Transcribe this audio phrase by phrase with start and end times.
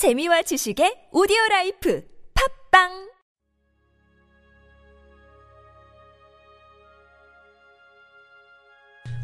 [0.00, 2.02] 재미와 지식의 오디오 라이프
[2.72, 3.10] 팟빵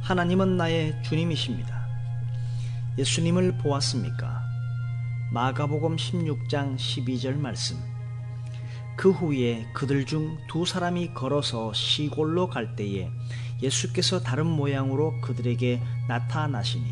[0.02, 1.88] 하나님은 나의 주님이십니다.
[2.98, 4.42] 예수님을 보았습니까?
[5.32, 7.78] 마가복음 16장 12절 말씀.
[8.98, 13.08] 그 후에 그들 중 두 사람이 걸어서 시골로 갈 때에
[13.62, 16.84] 예수께서 다른 모양으로 그들에게 나타나시니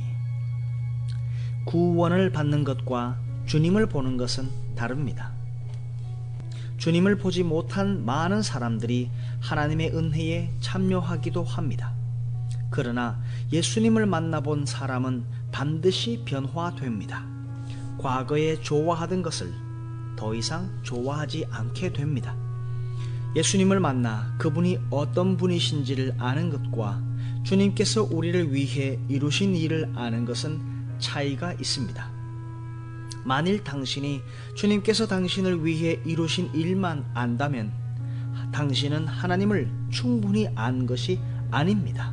[1.67, 5.31] 구원을 받는 것과 주님을 보는 것은 다릅니다.
[6.79, 11.93] 주님을 보지 못한 많은 사람들이 하나님의 은혜에 참여하기도 합니다.
[12.69, 13.23] 그러나
[13.53, 15.23] 예수님을 만나본 사람은
[15.53, 17.25] 반드시 변화됩니다.
[17.99, 19.55] 과거에 좋아하던 것을
[20.17, 22.35] 더 이상 좋아하지 않게 됩니다.
[23.37, 27.01] 예수님을 만나 그분이 어떤 분이신지를 아는 것과
[27.45, 32.24] 주님께서 우리를 위해 이루신 일을 아는 것은 차이가 있습니다.
[33.25, 34.23] 만일 당신이
[34.55, 37.73] 주님께서 당신을 위해 이루신 일만 안다면
[38.53, 41.19] 당신은 하나님을 충분히 안 것이
[41.51, 42.13] 아닙니다.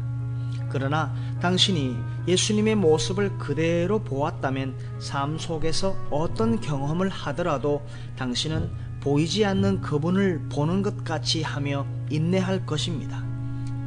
[0.72, 1.96] 그러나 당신이
[2.28, 7.86] 예수님의 모습을 그대로 보았다면 삶 속에서 어떤 경험을 하더라도
[8.16, 13.31] 당신은 보이지 않는 그분을 보는 것 같이 하며 인내할 것입니다.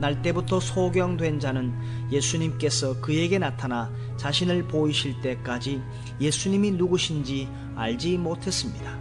[0.00, 1.73] 날 때부터 소경된 자는
[2.11, 5.81] 예수님께서 그에게 나타나 자신을 보이실 때까지
[6.20, 8.98] 예수님이 누구신지 알지 못했습니다.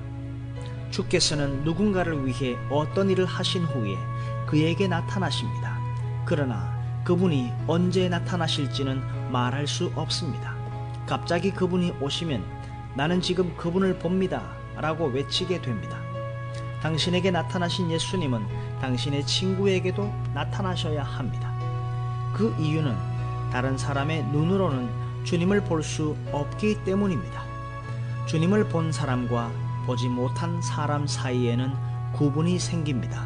[0.91, 3.95] 주께서는 누군가를 위해 어떤 일을 하신 후에
[4.45, 5.79] 그에게 나타나십니다.
[6.25, 6.71] 그러나
[7.03, 10.55] 그분이 언제 나타나실지는 말할 수 없습니다.
[11.07, 12.43] 갑자기 그분이 오시면
[12.95, 14.55] 나는 지금 그분을 봅니다.
[14.75, 15.99] 라고 외치게 됩니다.
[16.81, 18.45] 당신에게 나타나신 예수님은
[18.83, 21.49] 당신의 친구에게도 나타나셔야 합니다.
[22.33, 22.93] 그 이유는
[23.49, 27.43] 다른 사람의 눈으로는 주님을 볼 수 없기 때문입니다.
[28.25, 29.49] 주님을 본 사람과
[29.85, 31.71] 보지 못한 사람 사이에는
[32.11, 33.25] 구분이 생깁니다.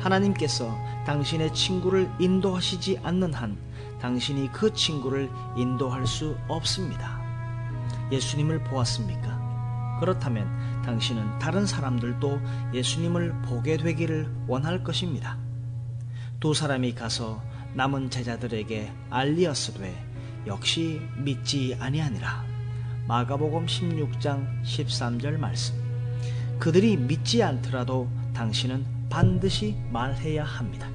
[0.00, 3.56] 하나님께서 당신의 친구를 인도하시지 않는 한
[4.00, 7.20] 당신이 그 친구를 인도할 수 없습니다.
[8.10, 9.35] 예수님을 보았습니까?
[10.00, 10.46] 그렇다면
[10.84, 12.40] 당신은 다른 사람들도
[12.74, 15.38] 예수님을 보게 되기를 원할 것입니다.
[16.40, 17.42] 두 사람이 가서
[17.74, 20.06] 남은 제자들에게 알리었으되
[20.46, 22.44] 역시 믿지 아니하니라.
[23.06, 25.74] 마가복음 16장 13절 말씀.
[26.58, 30.88] 그들이 믿지 않더라도 당신은 반드시 말해야 합니다.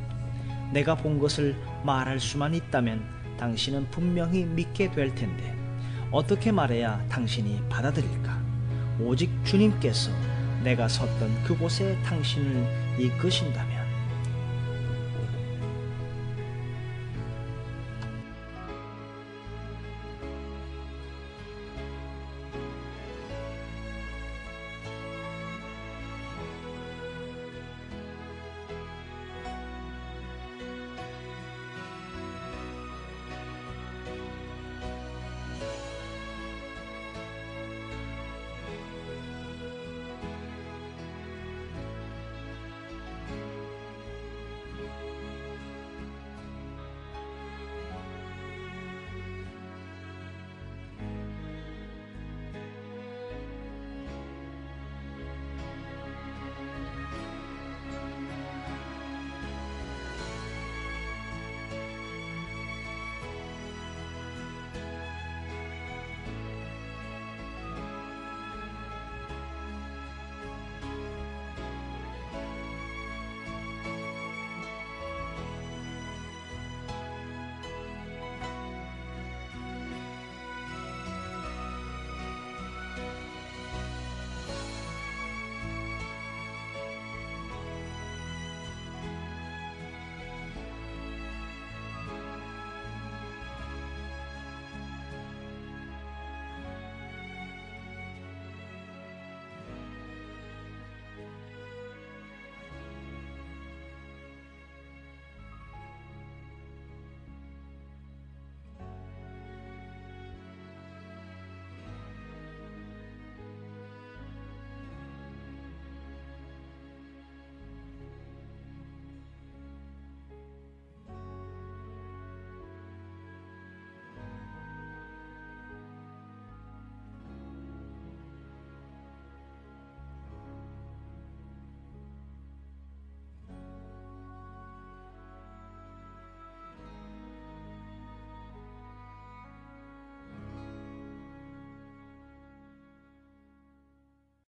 [0.71, 3.03] 내가 본 것을 말할 수만 있다면
[3.37, 5.55] 당신은 분명히 믿게 될 텐데
[6.11, 8.40] 어떻게 말해야 당신이 받아들일까?
[8.99, 10.11] 오직 주님께서
[10.63, 13.80] 내가 섰던 그곳에 당신을 이끄신다면